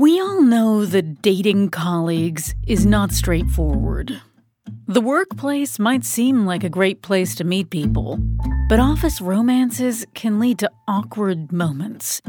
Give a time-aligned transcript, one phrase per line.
[0.00, 4.22] We all know that dating colleagues is not straightforward.
[4.86, 8.18] The workplace might seem like a great place to meet people,
[8.70, 12.22] but office romances can lead to awkward moments.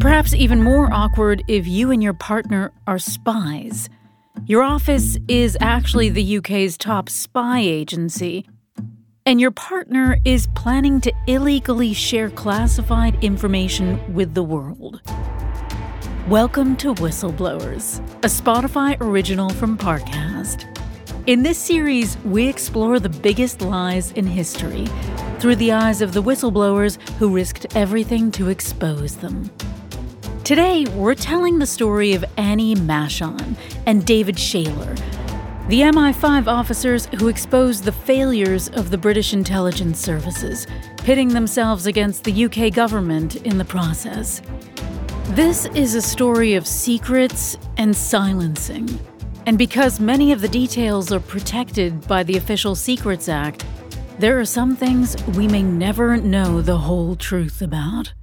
[0.00, 3.90] Perhaps even more awkward if you and your partner are spies.
[4.46, 8.48] Your office is actually the UK's top spy agency,
[9.26, 15.02] and your partner is planning to illegally share classified information with the world.
[16.28, 20.64] Welcome to Whistleblowers, a Spotify original from Parcast.
[21.26, 24.86] In this series, we explore the biggest lies in history
[25.38, 29.50] through the eyes of the whistleblowers who risked everything to expose them.
[30.44, 33.54] Today, we're telling the story of Annie Machon
[33.84, 34.96] and David Shayler,
[35.68, 42.24] the MI5 officers who exposed the failures of the British intelligence services, pitting themselves against
[42.24, 44.40] the UK government in the process.
[45.30, 48.98] This is a story of secrets and silencing
[49.46, 53.64] and because many of the details are protected by the Official Secrets Act,
[54.18, 58.14] there are some things we may never know the whole truth about.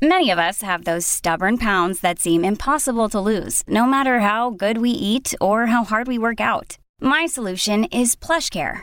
[0.00, 4.50] Many of us have those stubborn pounds that seem impossible to lose, no matter how
[4.50, 6.78] good we eat or how hard we work out.
[7.00, 8.82] My solution is PlushCare.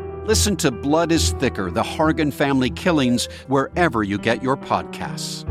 [0.25, 5.47] Listen to Blood is Thicker The Hargan Family Killings wherever you get your podcasts.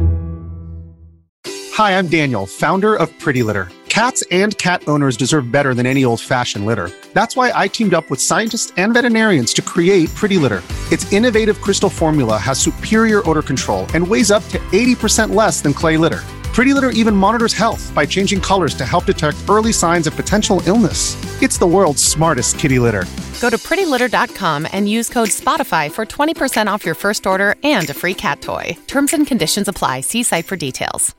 [1.74, 3.68] Hi, I'm Daniel, founder of Pretty Litter.
[3.88, 6.88] Cats and cat owners deserve better than any old fashioned litter.
[7.14, 10.62] That's why I teamed up with scientists and veterinarians to create Pretty Litter.
[10.92, 15.74] Its innovative crystal formula has superior odor control and weighs up to 80% less than
[15.74, 16.22] clay litter.
[16.60, 20.60] Pretty Litter even monitors health by changing colors to help detect early signs of potential
[20.66, 21.16] illness.
[21.40, 23.06] It's the world's smartest kitty litter.
[23.40, 27.94] Go to prettylitter.com and use code SPOTIFY for 20% off your first order and a
[27.94, 28.76] free cat toy.
[28.86, 30.02] Terms and conditions apply.
[30.02, 31.14] See site for details.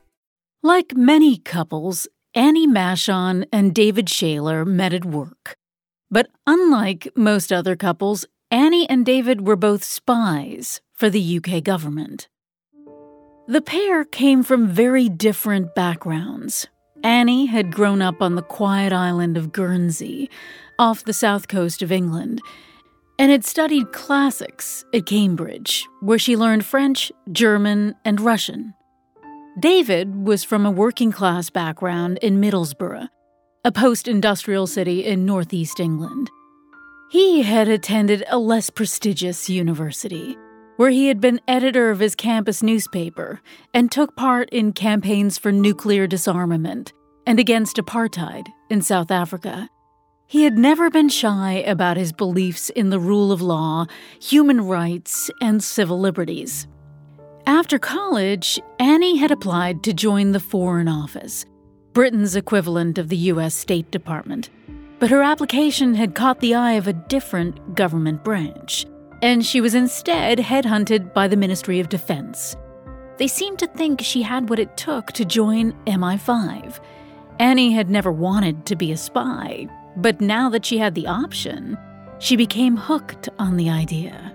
[0.61, 5.55] Like many couples, Annie Machon and David Shayler met at work.
[6.11, 12.27] But unlike most other couples, Annie and David were both spies for the UK government.
[13.51, 16.67] The pair came from very different backgrounds.
[17.03, 20.29] Annie had grown up on the quiet island of Guernsey,
[20.79, 22.41] off the south coast of England,
[23.19, 28.73] and had studied classics at Cambridge, where she learned French, German, and Russian.
[29.59, 33.09] David was from a working class background in Middlesbrough,
[33.65, 36.29] a post industrial city in northeast England.
[37.09, 40.37] He had attended a less prestigious university,
[40.81, 43.39] where he had been editor of his campus newspaper
[43.71, 46.91] and took part in campaigns for nuclear disarmament
[47.27, 49.69] and against apartheid in South Africa.
[50.25, 53.85] He had never been shy about his beliefs in the rule of law,
[54.19, 56.67] human rights, and civil liberties.
[57.45, 61.45] After college, Annie had applied to join the Foreign Office,
[61.93, 63.53] Britain's equivalent of the U.S.
[63.53, 64.49] State Department.
[64.97, 68.87] But her application had caught the eye of a different government branch,
[69.21, 72.55] and she was instead headhunted by the Ministry of Defense.
[73.17, 76.79] They seemed to think she had what it took to join MI5.
[77.39, 79.67] Annie had never wanted to be a spy,
[79.97, 81.77] but now that she had the option,
[82.19, 84.33] she became hooked on the idea.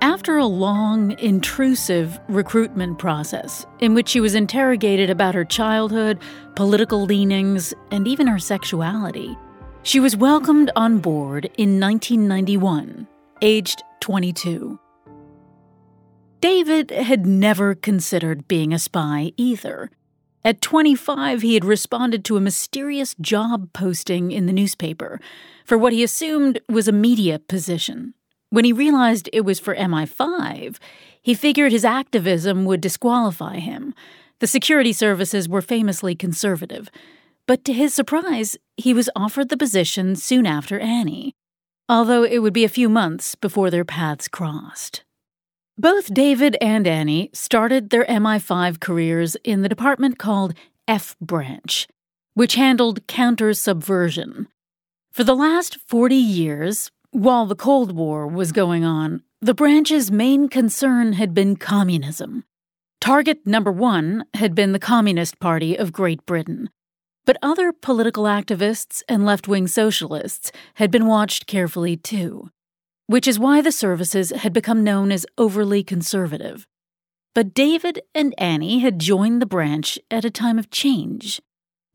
[0.00, 6.18] After a long, intrusive recruitment process in which she was interrogated about her childhood,
[6.56, 9.36] political leanings, and even her sexuality,
[9.82, 13.08] she was welcomed on board in 1991,
[13.42, 14.78] aged 22.
[16.40, 19.90] David had never considered being a spy either.
[20.44, 25.20] At 25, he had responded to a mysterious job posting in the newspaper
[25.64, 28.12] for what he assumed was a media position.
[28.50, 30.76] When he realized it was for MI5,
[31.22, 33.94] he figured his activism would disqualify him.
[34.40, 36.90] The security services were famously conservative.
[37.46, 41.34] But to his surprise, he was offered the position soon after Annie,
[41.88, 45.04] although it would be a few months before their paths crossed.
[45.76, 50.54] Both David and Annie started their MI5 careers in the department called
[50.86, 51.88] F Branch,
[52.34, 54.48] which handled counter subversion.
[55.12, 60.48] For the last 40 years, while the Cold War was going on, the branch's main
[60.48, 62.44] concern had been communism.
[63.00, 66.70] Target number one had been the Communist Party of Great Britain.
[67.26, 72.50] But other political activists and left wing socialists had been watched carefully too,
[73.06, 76.66] which is why the services had become known as overly conservative.
[77.34, 81.40] But David and Annie had joined the branch at a time of change.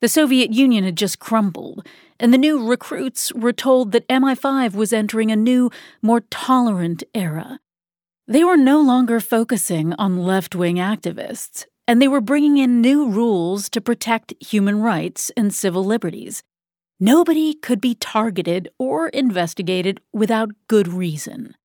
[0.02, 1.86] The Soviet Union had just crumbled,
[2.20, 5.70] and the new recruits were told that MI5 was entering a new,
[6.02, 7.60] more tolerant era.
[8.28, 13.10] They were no longer focusing on left wing activists, and they were bringing in new
[13.10, 16.44] rules to protect human rights and civil liberties.
[17.00, 21.56] Nobody could be targeted or investigated without good reason.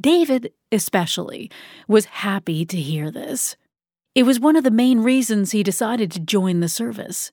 [0.00, 1.48] David, especially,
[1.86, 3.54] was happy to hear this.
[4.16, 7.30] It was one of the main reasons he decided to join the service.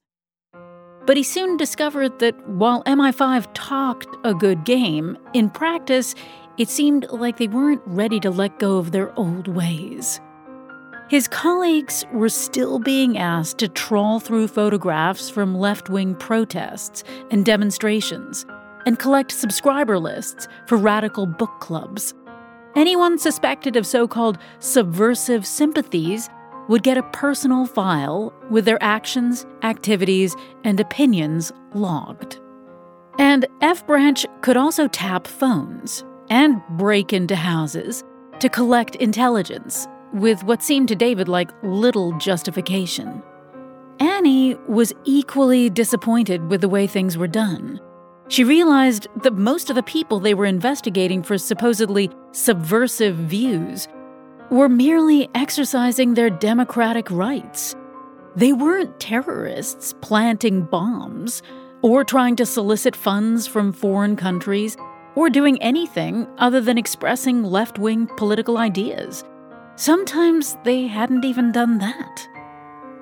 [1.07, 6.13] But he soon discovered that while MI5 talked a good game, in practice,
[6.59, 10.21] it seemed like they weren't ready to let go of their old ways.
[11.09, 17.43] His colleagues were still being asked to trawl through photographs from left wing protests and
[17.43, 18.45] demonstrations
[18.85, 22.13] and collect subscriber lists for radical book clubs.
[22.75, 26.29] Anyone suspected of so called subversive sympathies
[26.67, 32.39] would get a personal file with their actions, activities, and opinions logged.
[33.17, 38.03] And F Branch could also tap phones and break into houses
[38.41, 43.23] to collect intelligence with what seemed to David like little justification.
[43.99, 47.79] Annie was equally disappointed with the way things were done.
[48.29, 53.87] She realized that most of the people they were investigating for supposedly subversive views
[54.51, 57.75] were merely exercising their democratic rights.
[58.35, 61.41] They weren't terrorists planting bombs,
[61.81, 64.77] or trying to solicit funds from foreign countries,
[65.15, 69.23] or doing anything other than expressing left wing political ideas.
[69.79, 72.27] Sometimes they hadn't even done that.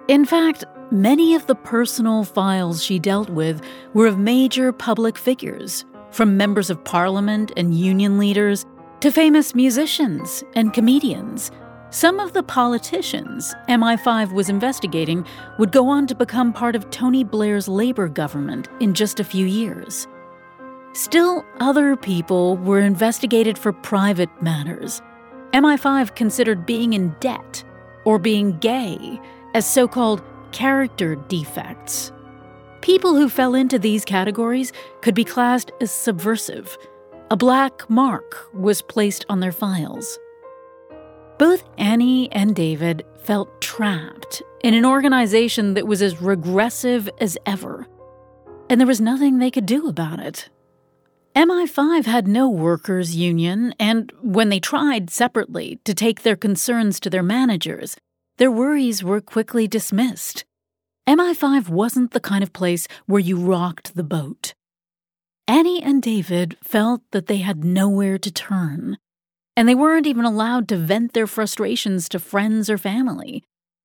[0.07, 3.63] In fact, many of the personal files she dealt with
[3.95, 8.63] were of major public figures, from members of parliament and union leaders
[8.99, 11.49] to famous musicians and comedians.
[11.89, 15.25] Some of the politicians MI5 was investigating
[15.57, 19.47] would go on to become part of Tony Blair's Labour government in just a few
[19.47, 20.07] years.
[20.93, 25.01] Still, other people were investigated for private matters.
[25.53, 27.63] MI5 considered being in debt
[28.05, 29.19] or being gay
[29.53, 30.21] as so called
[30.51, 32.11] character defects.
[32.81, 34.71] People who fell into these categories
[35.01, 36.77] could be classed as subversive
[37.29, 40.17] a black mark was placed on their files.
[41.37, 47.85] Both Annie and David felt trapped in an organization that was as regressive as ever,
[48.69, 50.49] and there was nothing they could do about it.
[51.37, 57.11] MI5 had no workers' union, and when they tried separately to take their concerns to
[57.11, 57.95] their managers,
[58.37, 60.45] their worries were quickly dismissed.
[61.07, 64.55] MI5 wasn't the kind of place where you rocked the boat.
[65.47, 68.97] Annie and David felt that they had nowhere to turn,
[69.55, 73.43] and they weren't even allowed to vent their frustrations to friends or family,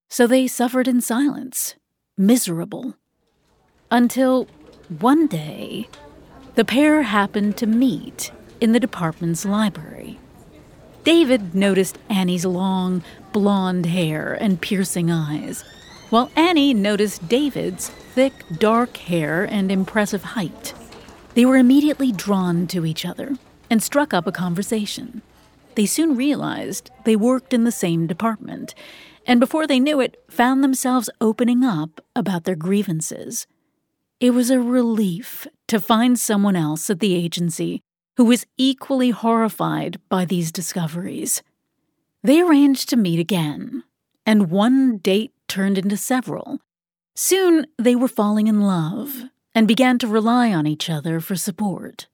[0.09, 1.75] so they suffered in silence,
[2.17, 2.95] miserable.
[3.91, 4.49] Until
[4.89, 5.87] one day,
[6.55, 8.31] the pair happened to meet
[8.61, 10.19] in the department's library.
[11.05, 15.65] David noticed Annie's long, blonde hair and piercing eyes,
[16.11, 20.75] while Annie noticed David's thick, dark hair and impressive height.
[21.35, 23.37] They were immediately drawn to each other
[23.71, 25.23] and struck up a conversation.
[25.75, 28.75] They soon realized they worked in the same department,
[29.27, 33.47] and before they knew it, found themselves opening up about their grievances.
[34.23, 37.81] It was a relief to find someone else at the agency
[38.17, 41.43] who was equally horrified by these discoveries.
[42.23, 43.83] They arranged to meet again,
[44.25, 46.61] and one date turned into several.
[47.17, 49.25] Soon they were falling in love
[49.57, 52.07] and began to rely on each other for support.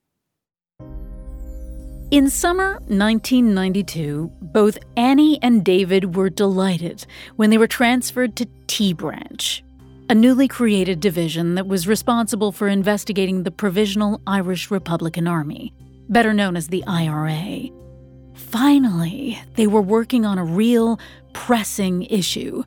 [2.11, 7.05] In summer 1992, both Annie and David were delighted
[7.37, 9.63] when they were transferred to T Branch,
[10.09, 15.73] a newly created division that was responsible for investigating the Provisional Irish Republican Army,
[16.09, 17.69] better known as the IRA.
[18.35, 20.99] Finally, they were working on a real,
[21.33, 22.63] pressing issue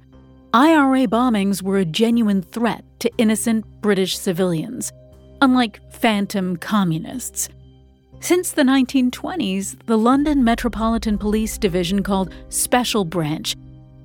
[0.53, 4.91] IRA bombings were a genuine threat to innocent British civilians,
[5.39, 7.47] unlike phantom communists.
[8.19, 13.55] Since the 1920s, the London Metropolitan Police Division, called Special Branch,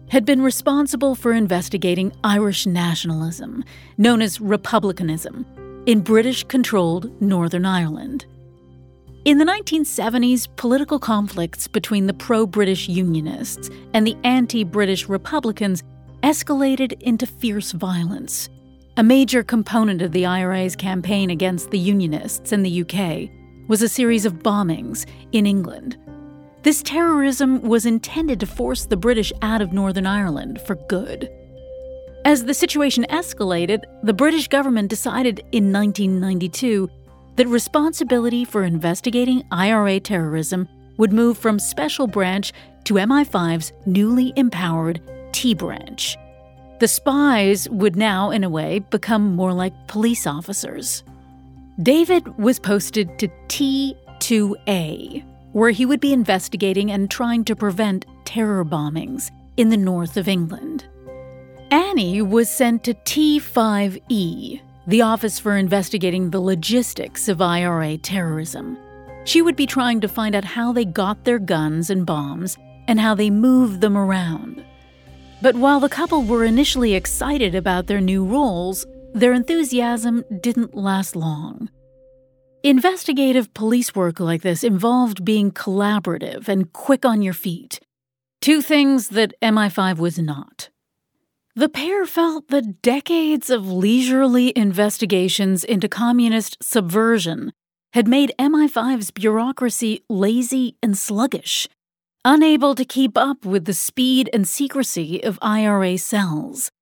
[0.09, 3.65] had been responsible for investigating Irish nationalism,
[3.99, 5.45] known as republicanism,
[5.87, 8.27] in British controlled Northern Ireland.
[9.25, 15.83] In the 1970s, political conflicts between the pro British Unionists and the anti British Republicans
[16.23, 18.49] escalated into fierce violence.
[18.97, 23.29] A major component of the IRA's campaign against the Unionists in the UK
[23.69, 25.99] was a series of bombings in England
[26.67, 31.31] this terrorism was intended to force the British out of Northern Ireland for good.
[32.25, 36.91] As the situation escalated, the British government decided in 1992
[37.37, 45.01] that responsibility for investigating IRA terrorism would move from Special Branch to MI5's newly empowered
[45.31, 46.17] T Branch.
[46.81, 51.05] The spies would now, in a way, become more like police officers.
[51.81, 58.63] David was posted to T2A, where he would be investigating and trying to prevent terror
[58.63, 60.85] bombings in the north of England.
[61.71, 68.77] Annie was sent to T5E, the Office for Investigating the Logistics of IRA Terrorism.
[69.25, 73.01] She would be trying to find out how they got their guns and bombs and
[73.01, 74.63] how they moved them around.
[75.41, 78.85] But while the couple were initially excited about their new roles,
[79.15, 81.71] their enthusiasm didn't last long.
[82.67, 87.79] Investigative police work like this involved being collaborative and quick on your feet,
[88.41, 90.69] two things that MI5 was not.
[91.55, 97.53] The pair felt that decades of leisurely investigations into communist subversion
[97.93, 101.69] had made MI5's bureaucracy lazy and sluggish,
[102.25, 106.73] unable to keep up with the speed and secrecy of IRA cells.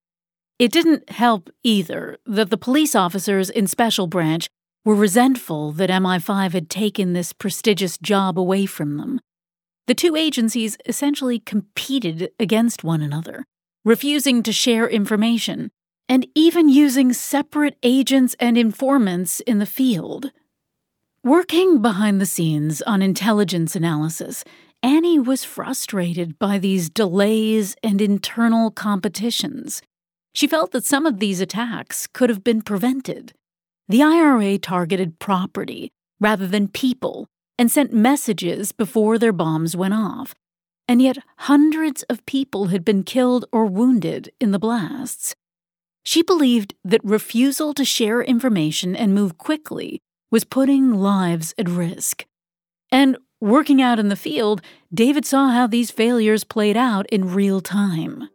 [0.59, 4.49] It didn't help either that the police officers in Special Branch
[4.85, 9.21] were resentful that MI5 had taken this prestigious job away from them.
[9.87, 13.45] The two agencies essentially competed against one another,
[13.85, 15.71] refusing to share information,
[16.09, 20.33] and even using separate agents and informants in the field.
[21.23, 24.45] Working behind the scenes on intelligence analysis,
[24.83, 29.81] Annie was frustrated by these delays and internal competitions.
[30.35, 33.33] She felt that some of these attacks could have been prevented.
[33.89, 37.27] The IRA targeted property rather than people
[37.59, 40.35] and sent messages before their bombs went off.
[40.89, 45.35] And yet, hundreds of people had been killed or wounded in the blasts.
[46.03, 50.01] She believed that refusal to share information and move quickly
[50.31, 52.27] was putting lives at risk.
[52.91, 54.61] And working out in the field,
[54.93, 58.29] David saw how these failures played out in real time.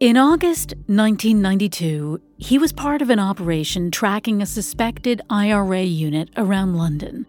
[0.00, 6.76] In August 1992, he was part of an operation tracking a suspected IRA unit around
[6.76, 7.26] London.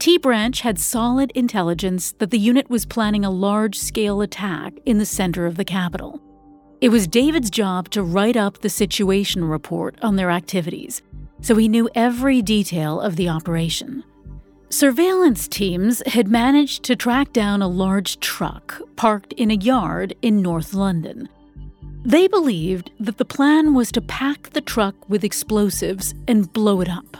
[0.00, 4.98] T Branch had solid intelligence that the unit was planning a large scale attack in
[4.98, 6.20] the center of the capital.
[6.80, 11.02] It was David's job to write up the situation report on their activities,
[11.40, 14.02] so he knew every detail of the operation.
[14.70, 20.42] Surveillance teams had managed to track down a large truck parked in a yard in
[20.42, 21.28] North London
[22.04, 26.88] they believed that the plan was to pack the truck with explosives and blow it
[26.88, 27.16] up.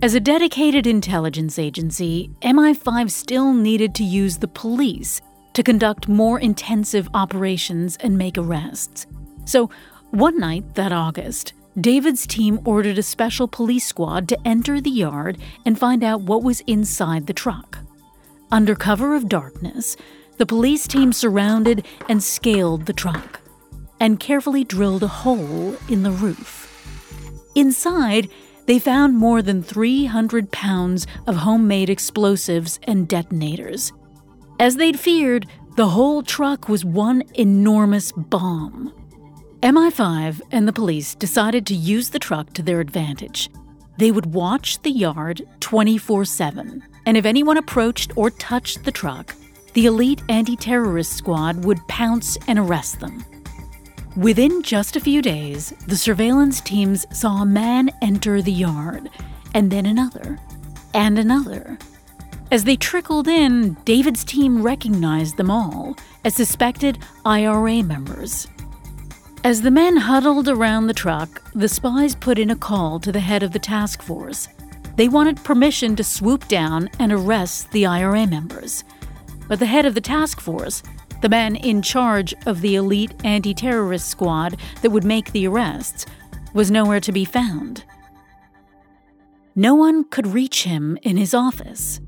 [0.00, 5.20] As a dedicated intelligence agency, MI5 still needed to use the police
[5.52, 9.06] to conduct more intensive operations and make arrests.
[9.44, 9.70] So,
[10.10, 15.38] one night that August, David's team ordered a special police squad to enter the yard
[15.64, 17.78] and find out what was inside the truck.
[18.50, 19.96] Under cover of darkness,
[20.38, 23.41] the police team surrounded and scaled the truck
[24.02, 26.68] and carefully drilled a hole in the roof.
[27.54, 28.28] Inside,
[28.66, 33.92] they found more than 300 pounds of homemade explosives and detonators.
[34.58, 38.92] As they'd feared, the whole truck was one enormous bomb.
[39.62, 43.50] MI5 and the police decided to use the truck to their advantage.
[43.98, 49.36] They would watch the yard 24 7, and if anyone approached or touched the truck,
[49.74, 53.24] the elite anti terrorist squad would pounce and arrest them.
[54.16, 59.08] Within just a few days, the surveillance teams saw a man enter the yard,
[59.54, 60.38] and then another,
[60.92, 61.78] and another.
[62.50, 68.48] As they trickled in, David's team recognized them all as suspected IRA members.
[69.44, 73.20] As the men huddled around the truck, the spies put in a call to the
[73.20, 74.46] head of the task force.
[74.96, 78.84] They wanted permission to swoop down and arrest the IRA members.
[79.48, 80.82] But the head of the task force
[81.22, 86.04] the man in charge of the elite anti terrorist squad that would make the arrests,
[86.52, 87.84] was nowhere to be found.
[89.54, 92.00] No one could reach him in his office.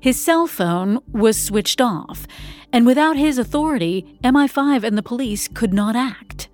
[0.00, 2.26] His cell phone was switched off,
[2.72, 6.48] and without his authority, MI5 and the police could not act.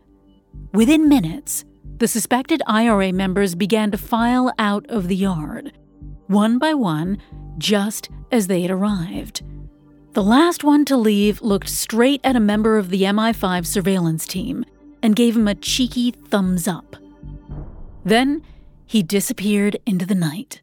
[0.72, 1.64] Within minutes,
[1.98, 5.72] the suspected IRA members began to file out of the yard,
[6.26, 7.18] one by one,
[7.58, 9.42] just as they had arrived.
[10.14, 14.64] The last one to leave looked straight at a member of the MI5 surveillance team
[15.02, 16.94] and gave him a cheeky thumbs up.
[18.04, 18.44] Then
[18.86, 20.62] he disappeared into the night.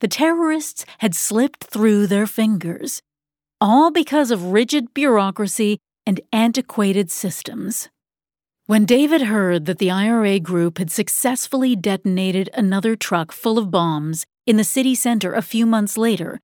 [0.00, 3.02] The terrorists had slipped through their fingers,
[3.60, 7.88] all because of rigid bureaucracy and antiquated systems.
[8.66, 14.26] When David heard that the IRA group had successfully detonated another truck full of bombs
[14.44, 16.40] in the city center a few months later,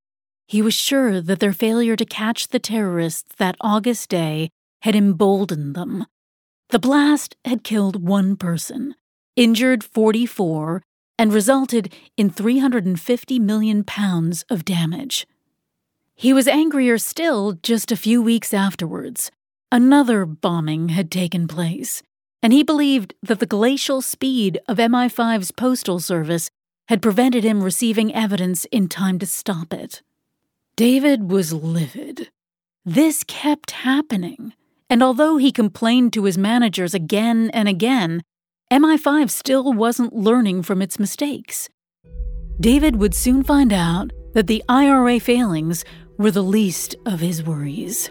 [0.51, 4.51] he was sure that their failure to catch the terrorists that August day
[4.83, 6.05] had emboldened them.
[6.71, 8.97] The blast had killed one person,
[9.37, 10.83] injured 44,
[11.17, 15.25] and resulted in 350 million pounds of damage.
[16.17, 19.31] He was angrier still just a few weeks afterwards.
[19.71, 22.03] Another bombing had taken place,
[22.43, 26.51] and he believed that the glacial speed of MI5's postal service
[26.89, 30.03] had prevented him receiving evidence in time to stop it.
[30.77, 32.31] David was livid.
[32.85, 34.55] This kept happening,
[34.89, 38.23] and although he complained to his managers again and again,
[38.73, 41.69] MI5 still wasn't learning from its mistakes.
[42.61, 45.85] David would soon find out that the IRA failings
[46.19, 48.11] were the least of his worries.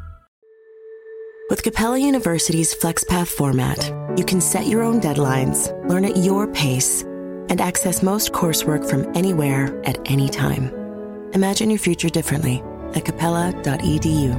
[1.61, 7.03] With Capella University's FlexPath format, you can set your own deadlines, learn at your pace,
[7.03, 10.71] and access most coursework from anywhere at any time.
[11.33, 12.63] Imagine your future differently
[12.95, 14.31] at capella.edu.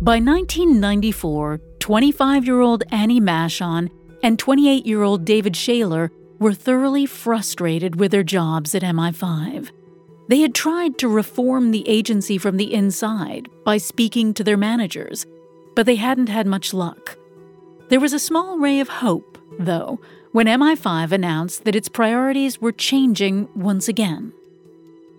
[0.00, 3.90] By 1994, 25 year old Annie Machon
[4.22, 9.72] and 28 year old David Shayler were thoroughly frustrated with their jobs at MI5.
[10.28, 15.26] They had tried to reform the agency from the inside by speaking to their managers,
[15.74, 17.18] but they hadn't had much luck.
[17.88, 20.00] There was a small ray of hope, though,
[20.32, 24.32] when MI5 announced that its priorities were changing once again.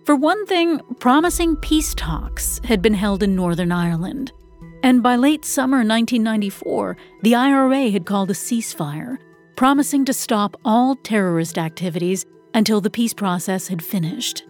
[0.04, 4.32] For one thing, promising peace talks had been held in Northern Ireland,
[4.82, 9.18] and by late summer 1994, the IRA had called a ceasefire,
[9.56, 14.44] promising to stop all terrorist activities until the peace process had finished.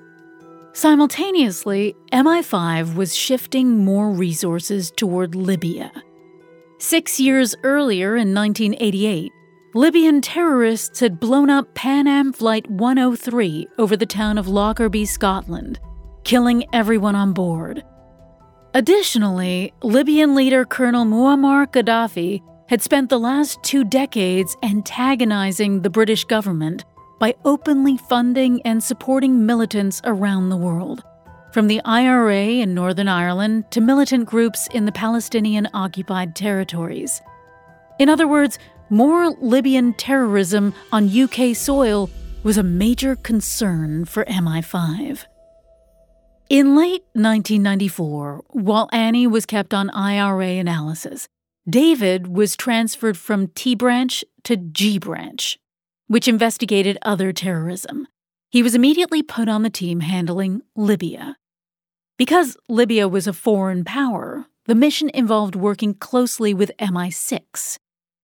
[0.77, 5.91] Simultaneously, MI5 was shifting more resources toward Libya.
[6.77, 9.33] Six years earlier, in 1988,
[9.73, 15.81] Libyan terrorists had blown up Pan Am Flight 103 over the town of Lockerbie, Scotland,
[16.25, 17.83] killing everyone on board.
[18.75, 26.25] Additionally, Libyan leader Colonel Muammar Gaddafi had spent the last two decades antagonizing the British
[26.25, 26.85] government
[27.19, 31.03] by openly funding and supporting militants around the world,
[31.53, 37.23] from the IRA in Northern Ireland to militant groups in the Palestinian occupied territories.
[37.99, 38.59] In other words,
[38.91, 42.11] more Libyan terrorism on UK soil
[42.43, 45.25] was a major concern for MI5.
[46.49, 51.27] In late 1994, while Annie was kept on IRA analysis,
[51.69, 55.59] David was transferred from T branch to G branch
[56.07, 58.07] which investigated other terrorism.
[58.51, 61.37] He was immediately put on the team handling Libya.
[62.17, 67.79] Because Libya was a foreign power, the mission involved working closely with MI6,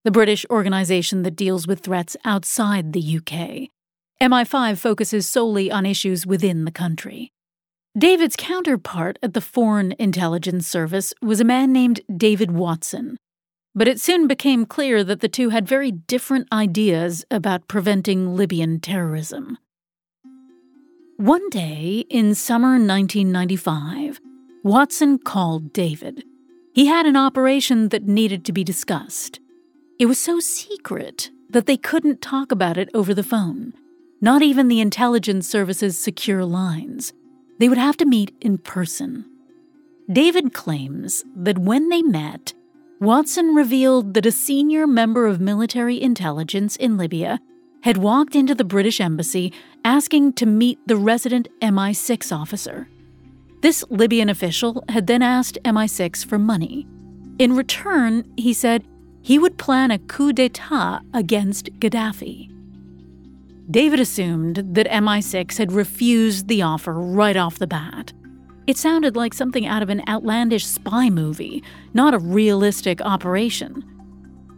[0.05, 3.68] the British organization that deals with threats outside the UK.
[4.23, 7.33] MI5 focuses solely on issues within the country.
[7.99, 13.18] David's counterpart at the Foreign Intelligence Service was a man named David Watson,
[13.75, 18.81] but it soon became clear that the two had very different ideas about preventing Libyan
[18.81, 19.59] terrorism.
[21.17, 24.21] One day in summer 1995,
[24.65, 26.25] Watson called David.
[26.75, 29.41] He had an operation that needed to be discussed.
[29.99, 33.75] It was so secret that they couldn't talk about it over the phone,
[34.21, 37.13] not even the intelligence service's secure lines.
[37.59, 39.27] They would have to meet in person.
[40.11, 42.55] David claims that when they met,
[43.03, 47.41] Watson revealed that a senior member of military intelligence in Libya
[47.83, 49.53] had walked into the British embassy
[49.85, 52.88] asking to meet the resident MI6 officer.
[53.61, 56.87] This Libyan official had then asked MI6 for money.
[57.41, 58.85] In return, he said
[59.21, 62.53] he would plan a coup d'etat against Gaddafi.
[63.69, 68.12] David assumed that MI6 had refused the offer right off the bat.
[68.66, 71.62] It sounded like something out of an outlandish spy movie,
[71.94, 73.85] not a realistic operation.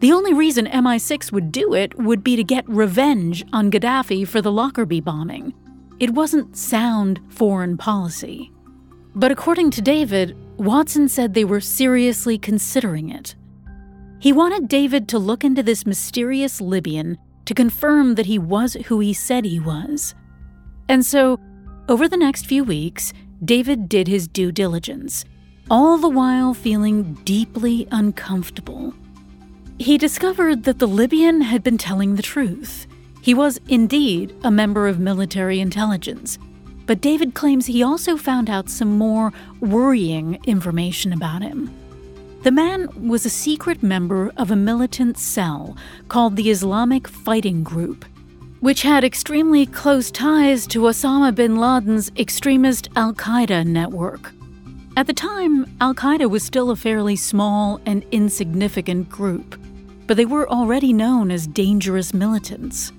[0.00, 4.42] The only reason MI6 would do it would be to get revenge on Gaddafi for
[4.42, 5.54] the Lockerbie bombing.
[5.98, 8.52] It wasn't sound foreign policy.
[9.14, 13.34] But according to David, Watson said they were seriously considering it.
[14.18, 19.00] He wanted David to look into this mysterious Libyan to confirm that he was who
[19.00, 20.14] he said he was.
[20.88, 21.38] And so,
[21.88, 23.12] over the next few weeks,
[23.44, 25.24] David did his due diligence,
[25.70, 28.94] all the while feeling deeply uncomfortable.
[29.78, 32.87] He discovered that the Libyan had been telling the truth.
[33.20, 36.38] He was indeed a member of military intelligence,
[36.87, 41.74] but David claims he also found out some more worrying information about him.
[42.42, 45.76] The man was a secret member of a militant cell
[46.09, 48.04] called the Islamic Fighting Group,
[48.64, 54.33] which had extremely close ties to Osama bin Laden's extremist Al Qaeda network.
[54.96, 59.61] At the time, Al Qaeda was still a fairly small and insignificant group,
[60.07, 62.90] but they were already known as dangerous militants.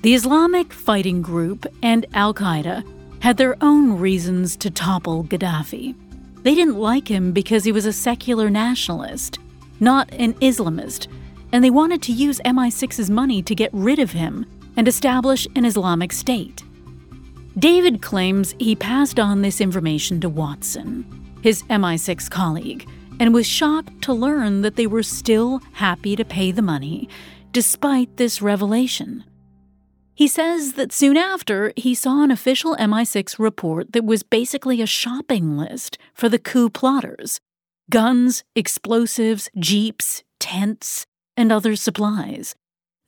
[0.00, 2.82] The Islamic Fighting Group and Al Qaeda
[3.20, 5.94] had their own reasons to topple Gaddafi.
[6.42, 9.38] They didn't like him because he was a secular nationalist,
[9.78, 11.08] not an Islamist,
[11.52, 15.64] and they wanted to use MI6's money to get rid of him and establish an
[15.64, 16.62] Islamic state.
[17.58, 21.04] David claims he passed on this information to Watson,
[21.42, 22.88] his MI6 colleague,
[23.20, 27.08] and was shocked to learn that they were still happy to pay the money
[27.52, 29.24] despite this revelation.
[30.14, 34.86] He says that soon after, he saw an official MI6 report that was basically a
[34.86, 37.40] shopping list for the coup plotters
[37.90, 41.06] guns, explosives, jeeps, tents,
[41.36, 42.54] and other supplies.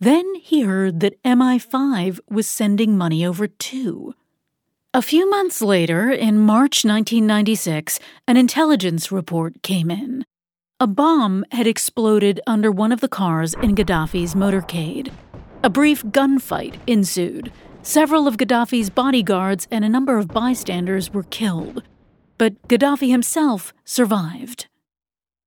[0.05, 4.14] Then he heard that MI5 was sending money over too.
[4.93, 10.27] A few months later, in March 1996, an intelligence report came in.
[10.79, 15.11] A bomb had exploded under one of the cars in Gaddafi's motorcade.
[15.62, 17.51] A brief gunfight ensued.
[17.81, 21.83] Several of Gaddafi's bodyguards and a number of bystanders were killed,
[22.37, 24.67] but Gaddafi himself survived.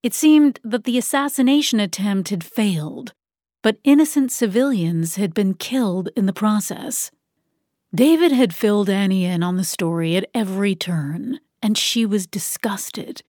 [0.02, 3.14] It seemed that the assassination attempt had failed,
[3.68, 7.12] but innocent civilians had been killed in the process.
[7.94, 13.24] David had filled Annie in on the story at every turn, and she was disgusted.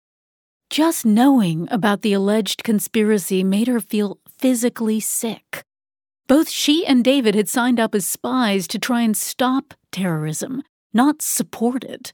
[0.71, 5.65] Just knowing about the alleged conspiracy made her feel physically sick.
[6.29, 10.63] Both she and David had signed up as spies to try and stop terrorism,
[10.95, 12.13] not support it.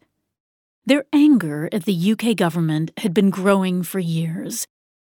[0.86, 4.66] Their anger at the UK government had been growing for years.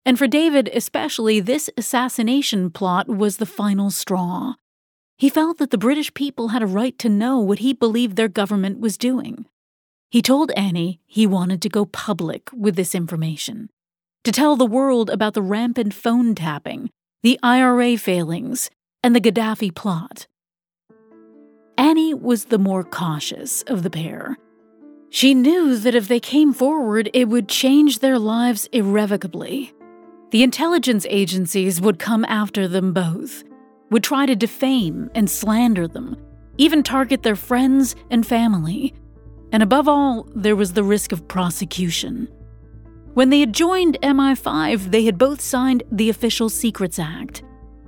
[0.04, 4.54] And for David, especially, this assassination plot was the final straw.
[5.18, 8.28] He felt that the British people had a right to know what he believed their
[8.28, 9.44] government was doing.
[10.10, 13.68] He told Annie he wanted to go public with this information,
[14.24, 16.90] to tell the world about the rampant phone tapping,
[17.22, 18.70] the IRA failings,
[19.04, 20.26] and the Gaddafi plot.
[21.76, 24.36] Annie was the more cautious of the pair.
[25.10, 29.72] She knew that if they came forward, it would change their lives irrevocably.
[30.30, 33.42] The intelligence agencies would come after them both,
[33.90, 36.16] would try to defame and slander them,
[36.56, 38.94] even target their friends and family.
[39.50, 42.28] And above all, there was the risk of prosecution.
[43.14, 47.42] When they had joined MI5, they had both signed the Official Secrets Act,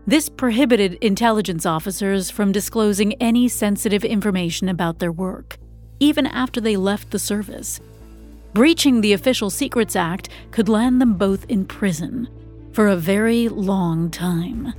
[0.09, 5.59] this prohibited intelligence officers from disclosing any sensitive information about their work,
[6.01, 7.81] even after they left the service.
[8.55, 12.29] Breaching the Official Secrets Act could land them both in prison
[12.73, 14.75] for a very long time.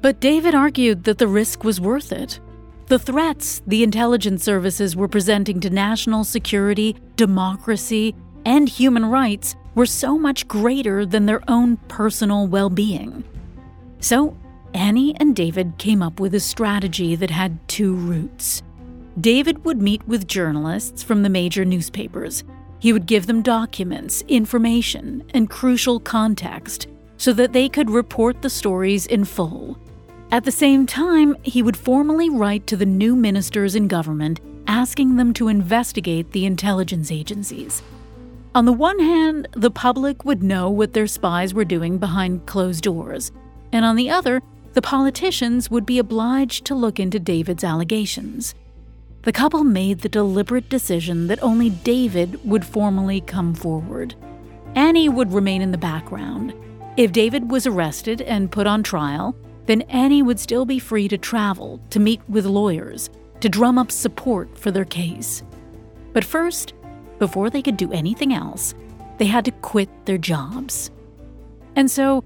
[0.00, 2.40] But David argued that the risk was worth it.
[2.86, 8.14] The threats the intelligence services were presenting to national security, democracy,
[8.46, 13.22] and human rights were so much greater than their own personal well being.
[14.00, 14.34] So
[14.72, 18.62] Annie and David came up with a strategy that had two routes.
[19.20, 22.44] David would meet with journalists from the major newspapers.
[22.80, 26.88] He would give them documents, information, and crucial context
[27.18, 29.78] so that they could report the stories in full.
[30.32, 35.16] At the same time, he would formally write to the new ministers in government asking
[35.16, 37.82] them to investigate the intelligence agencies.
[38.54, 42.84] On the one hand, the public would know what their spies were doing behind closed
[42.84, 43.32] doors,
[43.72, 44.40] and on the other,
[44.72, 48.54] the politicians would be obliged to look into David's allegations.
[49.22, 54.14] The couple made the deliberate decision that only David would formally come forward.
[54.74, 56.54] Annie would remain in the background.
[56.96, 61.18] If David was arrested and put on trial, then Annie would still be free to
[61.18, 65.42] travel, to meet with lawyers, to drum up support for their case.
[66.14, 66.72] But first,
[67.18, 68.74] before they could do anything else,
[69.18, 70.90] they had to quit their jobs.
[71.76, 72.24] And so,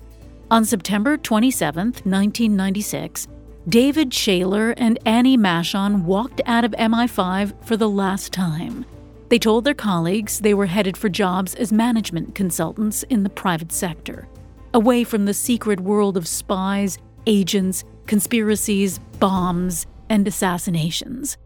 [0.51, 3.27] on September 27, 1996,
[3.69, 8.85] David Shayler and Annie Machon walked out of MI5 for the last time.
[9.31, 13.73] They told their colleagues they were headed for jobs as management consultants in the private
[13.73, 14.29] sector,
[14.75, 21.39] away from the secret world of spies, agents, conspiracies, bombs, and assassinations.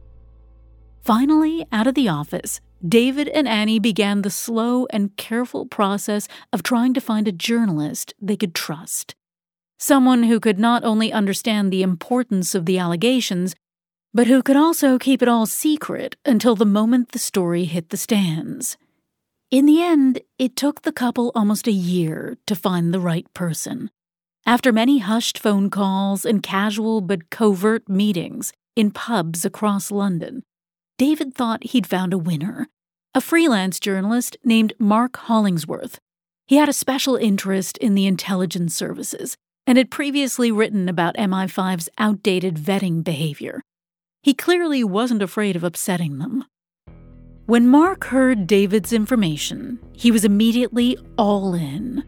[1.03, 6.65] Finally, out of the office, David and Annie began the slow and careful process of
[6.65, 9.15] trying to find a journalist they could trust.
[9.79, 13.55] Someone who could not only understand the importance of the allegations,
[14.13, 17.97] but who could also keep it all secret until the moment the story hit the
[17.97, 18.77] stands.
[19.51, 23.91] In the end, it took the couple almost a year to find the right person.
[24.45, 30.43] After many hushed phone calls and casual but covert meetings in pubs across London,
[30.97, 32.69] David thought he'd found a winner
[33.15, 35.99] a freelance journalist named Mark Hollingsworth.
[36.47, 39.37] He had a special interest in the intelligence services
[39.69, 43.61] and had previously written about MI5's outdated vetting behavior.
[44.23, 46.47] He clearly wasn't afraid of upsetting them.
[47.45, 52.03] When Mark heard David's information, he was immediately all in.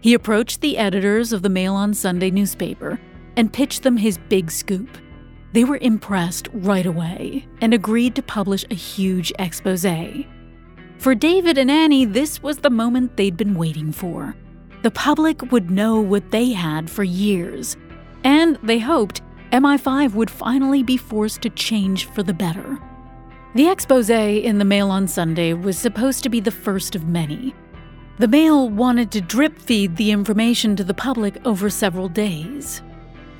[0.00, 3.00] He approached the editors of the Mail on Sunday newspaper
[3.36, 4.96] and pitched them his big scoop.
[5.52, 9.84] They were impressed right away and agreed to publish a huge expose.
[10.98, 14.36] For David and Annie, this was the moment they'd been waiting for.
[14.82, 17.76] The public would know what they had for years,
[18.24, 19.20] and they hoped
[19.52, 22.78] MI5 would finally be forced to change for the better.
[23.54, 27.54] The expose in the Mail on Sunday was supposed to be the first of many.
[28.18, 32.80] The Mail wanted to drip feed the information to the public over several days.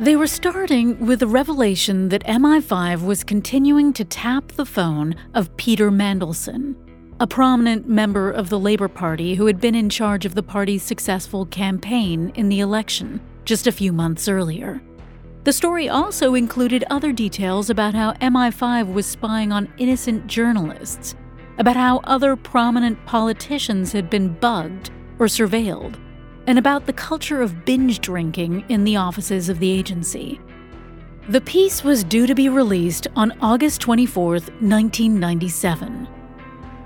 [0.00, 5.54] They were starting with the revelation that MI5 was continuing to tap the phone of
[5.56, 6.74] Peter Mandelson,
[7.20, 10.82] a prominent member of the Labour Party who had been in charge of the party's
[10.82, 14.80] successful campaign in the election just a few months earlier.
[15.44, 21.14] The story also included other details about how MI5 was spying on innocent journalists,
[21.58, 26.00] about how other prominent politicians had been bugged or surveilled
[26.46, 30.40] and about the culture of binge drinking in the offices of the agency.
[31.28, 36.08] The piece was due to be released on August 24, 1997.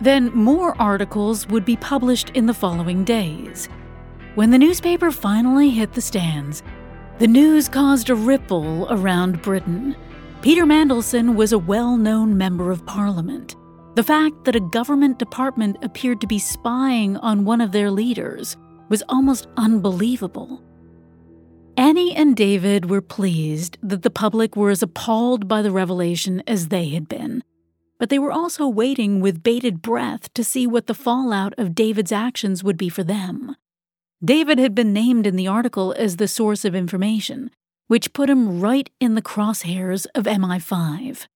[0.00, 3.68] Then more articles would be published in the following days.
[4.34, 6.62] When the newspaper finally hit the stands,
[7.18, 9.94] the news caused a ripple around Britain.
[10.42, 13.54] Peter Mandelson was a well known member of parliament.
[13.94, 18.56] The fact that a government department appeared to be spying on one of their leaders
[18.88, 20.60] was almost unbelievable.
[21.76, 26.68] Annie and David were pleased that the public were as appalled by the revelation as
[26.68, 27.44] they had been,
[27.98, 32.12] but they were also waiting with bated breath to see what the fallout of David's
[32.12, 33.56] actions would be for them.
[34.24, 37.50] David had been named in the article as the source of information,
[37.88, 41.26] which put him right in the crosshairs of MI5.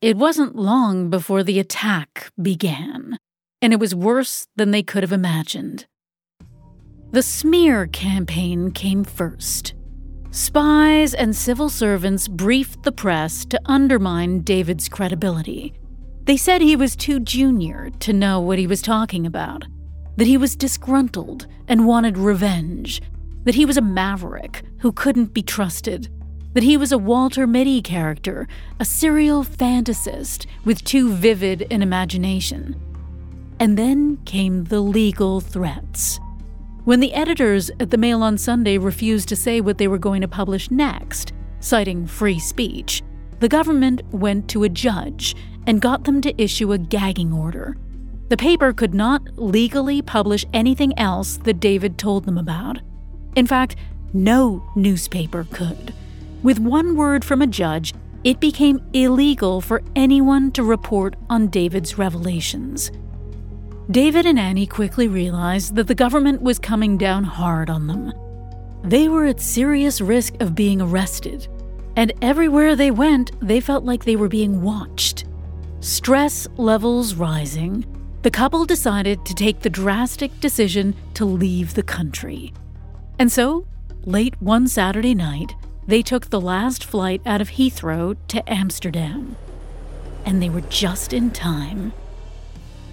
[0.00, 3.18] It wasn't long before the attack began,
[3.60, 5.86] and it was worse than they could have imagined.
[7.10, 9.74] The smear campaign came first.
[10.30, 15.72] Spies and civil servants briefed the press to undermine David's credibility.
[16.28, 19.64] They said he was too junior to know what he was talking about,
[20.18, 23.00] that he was disgruntled and wanted revenge,
[23.44, 26.10] that he was a maverick who couldn't be trusted,
[26.52, 28.46] that he was a Walter Mitty character,
[28.78, 32.76] a serial fantasist with too vivid an imagination.
[33.58, 36.20] And then came the legal threats.
[36.84, 40.20] When the editors at the Mail on Sunday refused to say what they were going
[40.20, 43.02] to publish next, citing free speech,
[43.40, 45.34] the government went to a judge
[45.68, 47.76] and got them to issue a gagging order.
[48.30, 52.78] The paper could not legally publish anything else that David told them about.
[53.36, 53.76] In fact,
[54.14, 55.92] no newspaper could.
[56.42, 61.98] With one word from a judge, it became illegal for anyone to report on David's
[61.98, 62.90] revelations.
[63.90, 68.12] David and Annie quickly realized that the government was coming down hard on them.
[68.84, 71.46] They were at serious risk of being arrested,
[71.96, 75.26] and everywhere they went, they felt like they were being watched.
[75.80, 77.86] Stress levels rising,
[78.22, 82.52] the couple decided to take the drastic decision to leave the country.
[83.20, 83.64] And so,
[84.04, 85.54] late one Saturday night,
[85.86, 89.36] they took the last flight out of Heathrow to Amsterdam.
[90.26, 91.92] And they were just in time.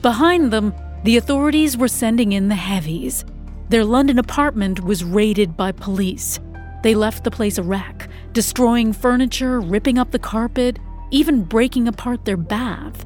[0.03, 0.71] Behind them,
[1.03, 3.25] the authorities were sending in the heavies.
[3.69, 6.39] Their London apartment was raided by police.
[6.83, 10.77] They left the place a wreck, destroying furniture, ripping up the carpet,
[11.15, 13.05] even breaking apart their bath.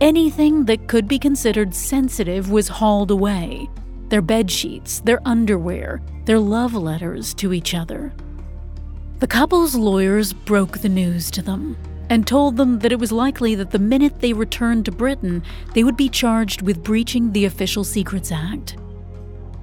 [0.00, 3.68] Anything that could be considered sensitive was hauled away
[4.08, 8.12] their bed sheets, their underwear, their love letters to each other.
[9.20, 11.76] The couple's lawyers broke the news to them
[12.08, 15.44] and told them that it was likely that the minute they returned to Britain,
[15.74, 18.76] they would be charged with breaching the Official Secrets Act.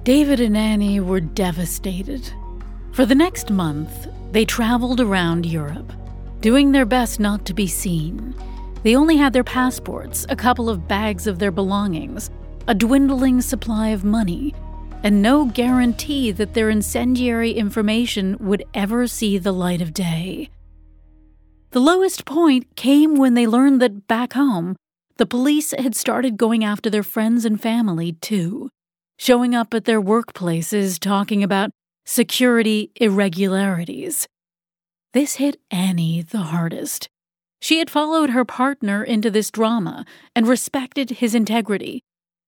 [0.04, 2.32] David and Annie were devastated.
[2.92, 5.92] For the next month, they traveled around Europe,
[6.40, 8.34] doing their best not to be seen.
[8.82, 12.30] They only had their passports, a couple of bags of their belongings,
[12.68, 14.54] a dwindling supply of money,
[15.02, 20.50] and no guarantee that their incendiary information would ever see the light of day.
[21.70, 24.76] The lowest point came when they learned that back home,
[25.16, 28.70] the police had started going after their friends and family too,
[29.18, 31.70] showing up at their workplaces talking about
[32.06, 34.26] security irregularities.
[35.14, 37.08] This hit Annie the hardest.
[37.60, 40.04] She had followed her partner into this drama
[40.36, 42.02] and respected his integrity,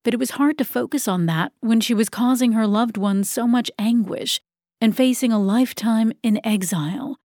[0.04, 3.30] but it was hard to focus on that when she was causing her loved ones
[3.30, 4.40] so much anguish
[4.80, 7.16] and facing a lifetime in exile.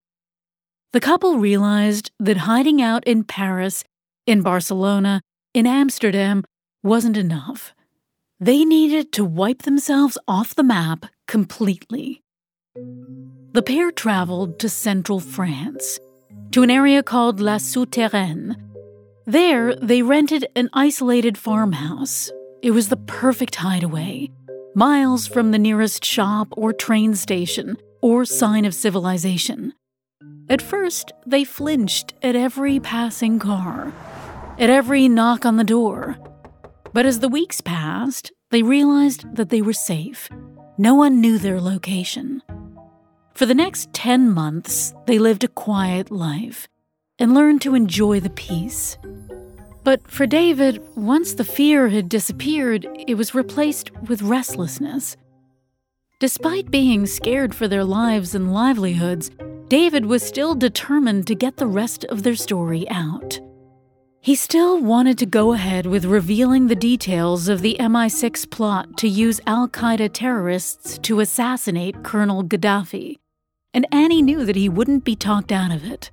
[0.93, 3.83] The couple realized that hiding out in Paris,
[4.25, 5.21] in Barcelona,
[5.53, 6.45] in Amsterdam
[6.81, 7.73] wasn't enough.
[8.39, 12.21] They needed to wipe themselves off the map completely.
[13.55, 15.97] The pair traveled to central France,
[16.51, 18.57] to an area called La Souterraine.
[19.25, 22.29] There, they rented an isolated farmhouse
[22.61, 24.29] it was the perfect hideaway,
[24.75, 29.71] miles from the nearest shop or train station or sign of civilization.
[30.49, 33.93] At first, they flinched at every passing car,
[34.59, 36.17] at every knock on the door.
[36.91, 40.27] But as the weeks passed, they realized that they were safe.
[40.77, 42.41] No one knew their location.
[43.35, 46.69] For the next 10 months, they lived a quiet life
[47.19, 48.97] and learned to enjoy the peace.
[49.83, 55.17] But for David, once the fear had disappeared, it was replaced with restlessness.
[56.21, 59.31] Despite being scared for their lives and livelihoods,
[59.67, 63.37] David was still determined to get the rest of their story out.
[64.21, 69.09] He still wanted to go ahead with revealing the details of the MI6 plot to
[69.09, 73.17] use Al Qaeda terrorists to assassinate Colonel Gaddafi,
[73.75, 76.09] and Annie knew that he wouldn't be talked out of it.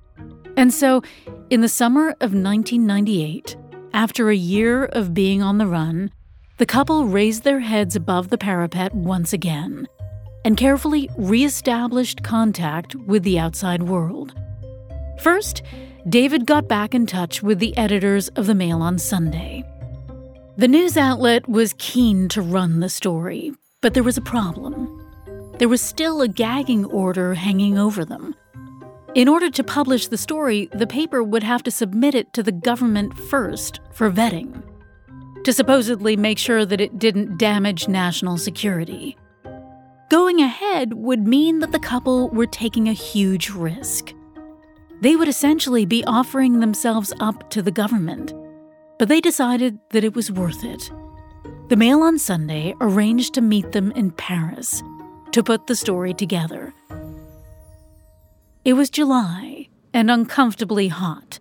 [0.56, 1.00] And so,
[1.48, 3.56] in the summer of 1998,
[3.94, 6.10] after a year of being on the run,
[6.58, 9.86] the couple raised their heads above the parapet once again
[10.44, 14.34] and carefully reestablished contact with the outside world.
[15.20, 15.62] First,
[16.08, 19.62] David got back in touch with the editors of the Mail on Sunday.
[20.56, 25.01] The news outlet was keen to run the story, but there was a problem.
[25.62, 28.34] There was still a gagging order hanging over them,
[29.14, 32.50] in order to publish the story, the paper would have to submit it to the
[32.50, 34.60] government first for vetting,
[35.44, 39.16] to supposedly make sure that it didn't damage national security.
[40.08, 44.12] Going ahead would mean that the couple were taking a huge risk.
[45.00, 48.34] They would essentially be offering themselves up to the government,
[48.98, 50.90] but they decided that it was worth it.
[51.68, 54.82] The Mail on Sunday arranged to meet them in Paris
[55.32, 56.72] to put the story together.
[58.64, 61.38] It was July and uncomfortably hot.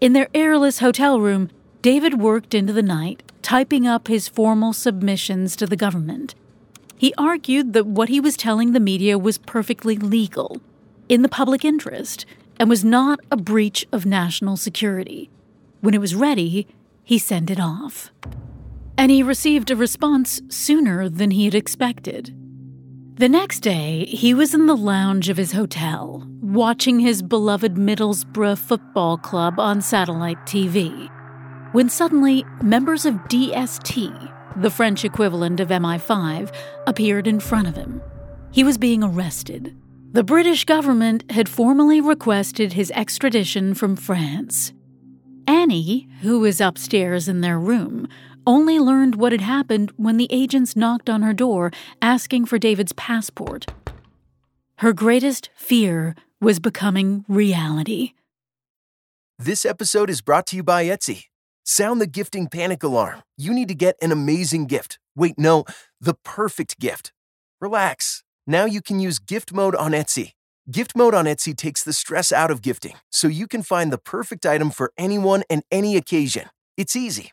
[0.00, 1.50] In their airless hotel room,
[1.82, 6.34] David worked into the night, typing up his formal submissions to the government.
[6.96, 10.60] He argued that what he was telling the media was perfectly legal,
[11.08, 12.24] in the public interest,
[12.58, 15.28] and was not a breach of national security.
[15.80, 16.66] When it was ready,
[17.02, 18.10] he sent it off.
[18.96, 22.34] And he received a response sooner than he had expected.
[23.16, 28.58] The next day, he was in the lounge of his hotel, watching his beloved Middlesbrough
[28.58, 31.08] Football Club on satellite TV,
[31.70, 36.52] when suddenly members of DST, the French equivalent of MI5,
[36.88, 38.02] appeared in front of him.
[38.50, 39.76] He was being arrested.
[40.10, 44.72] The British government had formally requested his extradition from France.
[45.46, 48.08] Annie, who was upstairs in their room,
[48.46, 51.70] only learned what had happened when the agents knocked on her door
[52.02, 53.66] asking for David's passport.
[54.78, 58.12] Her greatest fear was becoming reality.
[59.38, 61.24] This episode is brought to you by Etsy.
[61.64, 63.22] Sound the gifting panic alarm.
[63.36, 64.98] You need to get an amazing gift.
[65.16, 65.64] Wait, no,
[66.00, 67.12] the perfect gift.
[67.60, 68.22] Relax.
[68.46, 70.32] Now you can use gift mode on Etsy.
[70.70, 73.98] Gift mode on Etsy takes the stress out of gifting so you can find the
[73.98, 76.48] perfect item for anyone and any occasion.
[76.76, 77.32] It's easy.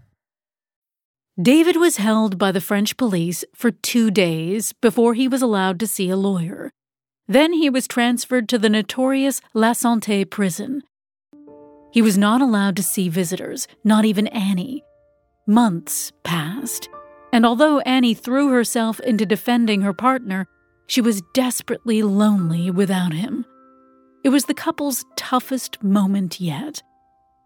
[1.41, 5.87] David was held by the French police for two days before he was allowed to
[5.87, 6.71] see a lawyer.
[7.27, 10.83] Then he was transferred to the notorious La Santé prison.
[11.91, 14.83] He was not allowed to see visitors, not even Annie.
[15.47, 16.89] Months passed,
[17.33, 20.47] and although Annie threw herself into defending her partner,
[20.85, 23.45] she was desperately lonely without him.
[24.23, 26.83] It was the couple's toughest moment yet.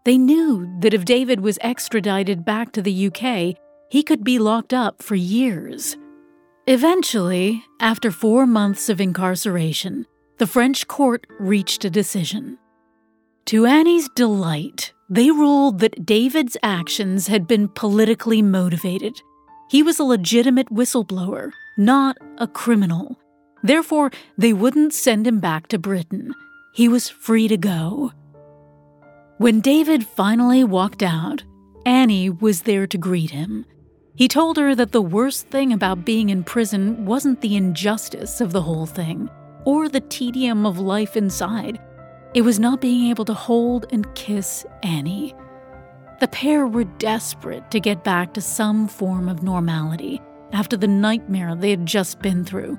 [0.04, 3.56] They knew that if David was extradited back to the UK,
[3.88, 5.96] he could be locked up for years.
[6.66, 10.06] Eventually, after four months of incarceration,
[10.38, 12.58] the French court reached a decision.
[13.46, 19.20] To Annie's delight, they ruled that David's actions had been politically motivated.
[19.70, 23.20] He was a legitimate whistleblower, not a criminal.
[23.62, 26.34] Therefore, they wouldn't send him back to Britain.
[26.74, 28.12] He was free to go.
[29.38, 31.44] When David finally walked out,
[31.84, 33.64] Annie was there to greet him.
[34.16, 38.50] He told her that the worst thing about being in prison wasn't the injustice of
[38.50, 39.28] the whole thing,
[39.64, 41.78] or the tedium of life inside.
[42.32, 45.34] It was not being able to hold and kiss Annie.
[46.20, 51.54] The pair were desperate to get back to some form of normality after the nightmare
[51.54, 52.78] they had just been through.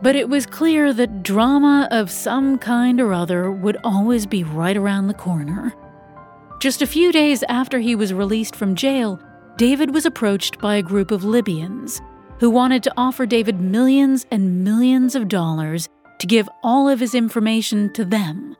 [0.00, 4.76] But it was clear that drama of some kind or other would always be right
[4.76, 5.74] around the corner.
[6.60, 9.20] Just a few days after he was released from jail,
[9.56, 12.00] David was approached by a group of Libyans
[12.40, 15.88] who wanted to offer David millions and millions of dollars
[16.18, 18.56] to give all of his information to them.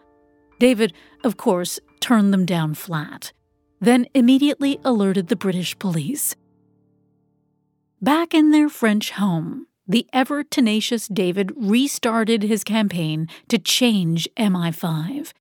[0.61, 0.93] David,
[1.25, 3.33] of course, turned them down flat,
[3.81, 6.37] then immediately alerted the British police.
[8.01, 15.33] Back in their French home, the ever tenacious David restarted his campaign to change MI5.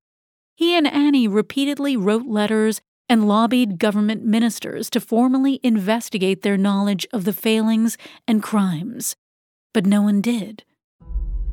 [0.55, 2.81] He and Annie repeatedly wrote letters
[3.11, 9.17] and lobbied government ministers to formally investigate their knowledge of the failings and crimes.
[9.73, 10.63] But no one did.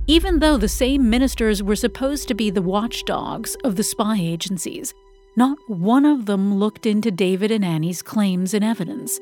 [0.06, 4.94] Even though the same ministers were supposed to be the watchdogs of the spy agencies,
[5.36, 9.18] not one of them looked into David and Annie's claims and evidence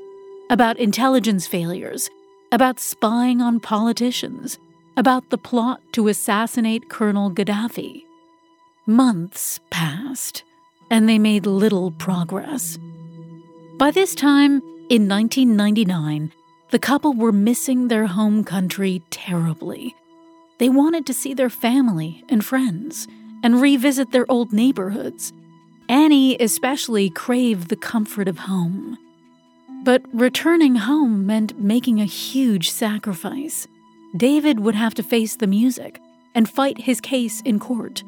[0.51, 2.11] about intelligence failures,
[2.53, 4.59] about spying on politicians,
[4.99, 8.03] about the plot to assassinate Colonel Gaddafi.
[8.87, 10.45] Months passed
[10.91, 12.78] and they made little progress.
[13.78, 16.32] By this time, in 1999,
[16.70, 19.95] the couple were missing their home country terribly.
[20.59, 23.07] They wanted to see their family and friends
[23.43, 25.32] and revisit their old neighborhoods.
[25.89, 28.99] Annie especially craved the comfort of home.
[29.84, 33.68] But returning home meant making a huge sacrifice.
[34.16, 36.01] David would have to face the music
[36.34, 38.03] and fight his case in court.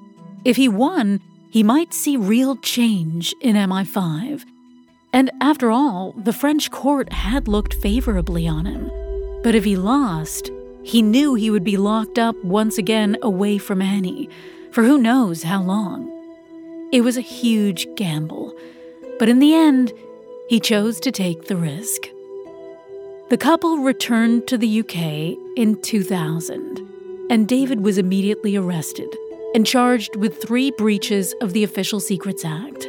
[0.45, 1.21] If he won,
[1.51, 4.45] he might see real change in MI5.
[5.13, 8.91] And after all, the French court had looked favorably on him.
[9.43, 10.51] But if he lost,
[10.83, 14.29] he knew he would be locked up once again away from Annie,
[14.73, 16.15] for who knows how long.
[16.93, 18.55] It was a huge gamble,
[19.19, 19.93] but in the end,
[20.49, 22.09] he chose to take the risk.
[23.31, 26.81] The couple returned to the UK in 2000,
[27.31, 29.15] and David was immediately arrested
[29.55, 32.89] and charged with three breaches of the Official Secrets Act.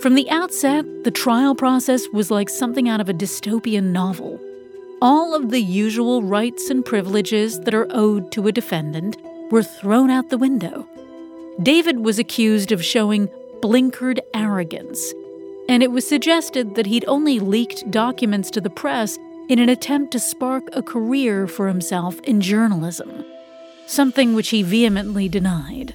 [0.00, 4.40] From the outset, the trial process was like something out of a dystopian novel.
[5.02, 9.16] All of the usual rights and privileges that are owed to a defendant
[9.50, 10.88] were thrown out the window.
[11.62, 13.28] David was accused of showing
[13.60, 15.12] blinkered arrogance,
[15.68, 19.18] and it was suggested that he'd only leaked documents to the press
[19.48, 23.24] in an attempt to spark a career for himself in journalism
[23.90, 25.94] something which he vehemently denied.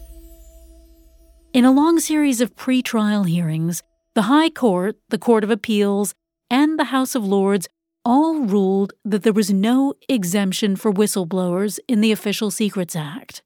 [1.53, 3.81] In a long series of pre trial hearings,
[4.13, 6.13] the High Court, the Court of Appeals,
[6.49, 7.67] and the House of Lords
[8.03, 13.41] all ruled that there was no exemption for whistleblowers in the Official Secrets Act.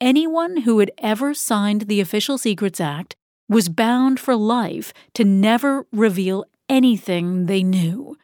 [0.00, 3.14] Anyone who had ever signed the Official Secrets Act
[3.48, 8.16] was bound for life to never reveal anything they knew.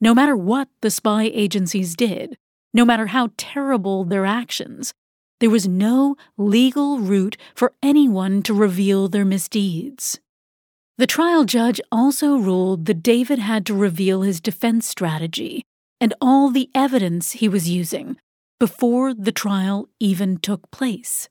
[0.00, 2.36] No matter what the spy agencies did,
[2.74, 4.92] no matter how terrible their actions,
[5.42, 10.20] there was no legal route for anyone to reveal their misdeeds.
[10.98, 15.64] The trial judge also ruled that David had to reveal his defense strategy
[16.00, 18.18] and all the evidence he was using
[18.60, 21.28] before the trial even took place.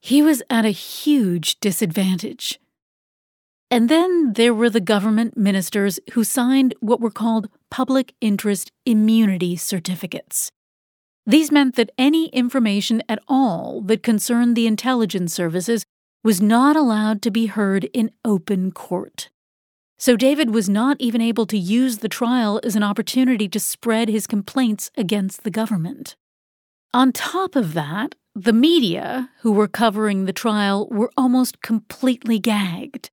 [0.00, 2.58] He was at a huge disadvantage.
[3.70, 9.56] And then there were the government ministers who signed what were called public interest immunity
[9.56, 10.50] certificates.
[11.26, 15.84] These meant that any information at all that concerned the intelligence services
[16.22, 19.28] was not allowed to be heard in open court.
[19.98, 24.08] So David was not even able to use the trial as an opportunity to spread
[24.08, 26.14] his complaints against the government.
[26.92, 33.10] On top of that, the media who were covering the trial were almost completely gagged.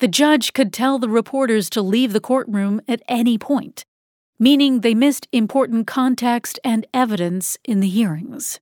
[0.00, 3.84] The judge could tell the reporters to leave the courtroom at any point,
[4.38, 8.60] meaning they missed important context and evidence in the hearings.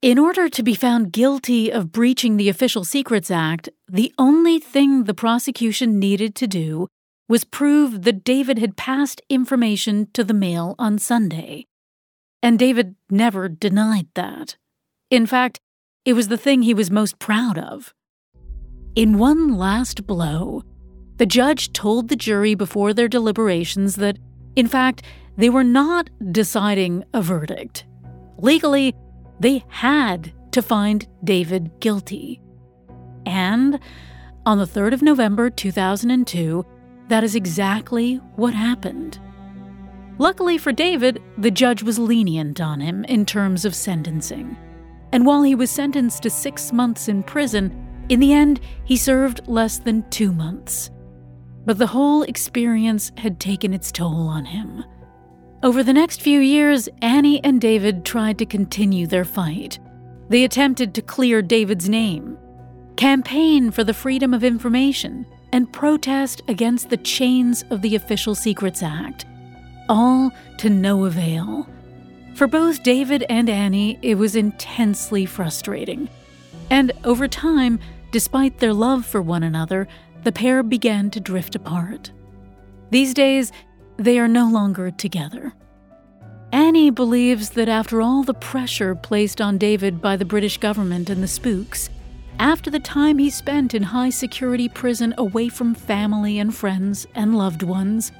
[0.00, 5.04] In order to be found guilty of breaching the Official Secrets Act, the only thing
[5.04, 6.88] the prosecution needed to do
[7.28, 11.66] was prove that David had passed information to the mail on Sunday.
[12.42, 14.56] And David never denied that.
[15.08, 15.60] In fact,
[16.04, 17.94] it was the thing he was most proud of.
[18.96, 20.64] In one last blow,
[21.16, 24.18] the judge told the jury before their deliberations that,
[24.56, 25.02] in fact,
[25.36, 27.84] they were not deciding a verdict.
[28.38, 28.94] Legally,
[29.40, 32.40] they had to find David guilty.
[33.24, 33.78] And
[34.44, 36.66] on the 3rd of November 2002,
[37.08, 39.18] that is exactly what happened.
[40.18, 44.56] Luckily for David, the judge was lenient on him in terms of sentencing.
[45.12, 49.46] And while he was sentenced to six months in prison, in the end, he served
[49.46, 50.90] less than two months.
[51.64, 54.84] But the whole experience had taken its toll on him.
[55.62, 59.78] Over the next few years, Annie and David tried to continue their fight.
[60.28, 62.36] They attempted to clear David's name,
[62.96, 68.82] campaign for the freedom of information, and protest against the chains of the Official Secrets
[68.82, 69.26] Act.
[69.88, 71.68] All to no avail.
[72.34, 76.08] For both David and Annie, it was intensely frustrating.
[76.70, 77.78] And over time,
[78.10, 79.86] despite their love for one another,
[80.24, 82.12] the pair began to drift apart.
[82.90, 83.52] These days,
[83.96, 85.52] they are no longer together.
[86.52, 91.22] Annie believes that after all the pressure placed on David by the British government and
[91.22, 91.88] the spooks,
[92.38, 97.38] after the time he spent in high security prison away from family and friends and
[97.38, 98.12] loved ones,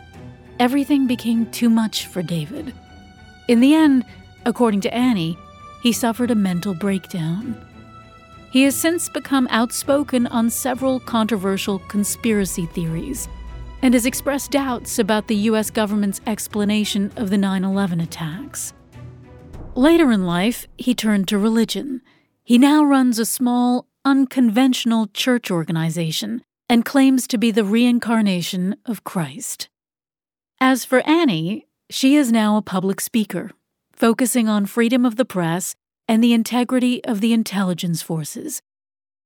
[0.58, 2.72] everything became too much for David.
[3.48, 4.04] In the end,
[4.46, 5.36] according to Annie,
[5.82, 7.56] he suffered a mental breakdown.
[8.52, 13.26] He has since become outspoken on several controversial conspiracy theories
[13.80, 15.70] and has expressed doubts about the U.S.
[15.70, 18.74] government's explanation of the 9 11 attacks.
[19.74, 22.02] Later in life, he turned to religion.
[22.44, 29.02] He now runs a small, unconventional church organization and claims to be the reincarnation of
[29.02, 29.70] Christ.
[30.60, 33.52] As for Annie, she is now a public speaker,
[33.94, 35.74] focusing on freedom of the press
[36.12, 38.60] and the integrity of the intelligence forces.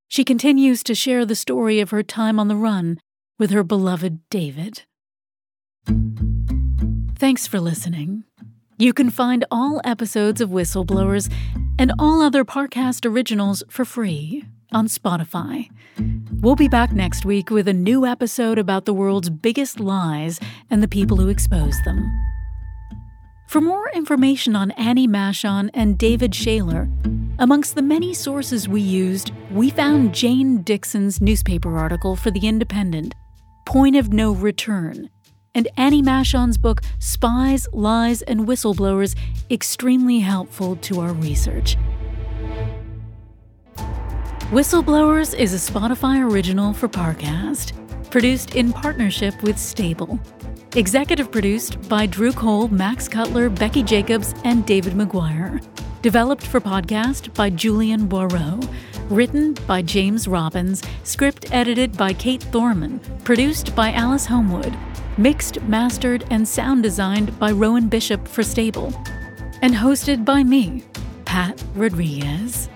[0.07, 3.01] She continues to share the story of her time on the run
[3.41, 4.85] with her beloved David.
[7.19, 8.23] Thanks for listening.
[8.79, 11.29] You can find all episodes of Whistleblowers
[11.77, 15.69] and all other Parcast originals for free on Spotify.
[16.41, 20.39] We'll be back next week with a new episode about the world's biggest lies
[20.71, 22.36] and the people who expose them.
[23.47, 26.91] For more information on Annie Machon and David Shayler,
[27.39, 33.15] amongst the many sources we used, we found Jane Dixon's newspaper article for The Independent
[33.65, 35.11] Point of No Return,
[35.55, 39.15] and Annie Machon's book, Spies, Lies, and Whistleblowers,
[39.49, 41.77] extremely helpful to our research.
[44.51, 47.73] Whistleblowers is a Spotify original for Parcast,
[48.17, 50.19] produced in partnership with Stable.
[50.75, 55.63] Executive produced by Drew Cole, Max Cutler, Becky Jacobs, and David McGuire.
[56.01, 58.67] Developed for podcast by Julian Boireau.
[59.11, 60.83] Written by James Robbins.
[61.05, 63.01] Script edited by Kate Thorman.
[63.23, 64.75] Produced by Alice Homewood.
[65.19, 68.95] Mixed, mastered, and sound designed by Rowan Bishop for Stable.
[69.61, 70.85] And hosted by me,
[71.27, 72.71] Pat Rodriguez.